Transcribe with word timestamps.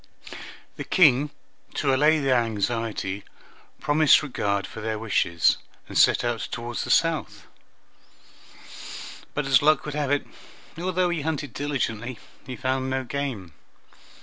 The 0.77 0.83
King, 0.83 1.29
to 1.75 1.93
allay 1.93 2.17
their 2.17 2.39
anxiety, 2.41 3.23
promised 3.79 4.23
regard 4.23 4.65
for 4.65 4.81
their 4.81 4.97
wishes, 4.97 5.59
and 5.87 5.95
set 5.95 6.23
out 6.23 6.39
toward 6.49 6.77
the 6.77 6.89
south; 6.89 7.45
but 9.35 9.45
as 9.45 9.61
luck 9.61 9.85
would 9.85 9.93
have 9.93 10.09
it, 10.09 10.25
although 10.75 11.09
he 11.11 11.21
hunted 11.21 11.53
diligently, 11.53 12.17
he 12.47 12.55
found 12.55 12.89
no 12.89 13.03
game. 13.03 13.53